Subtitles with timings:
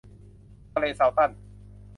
[0.73, 1.31] ทะเลซัลตัน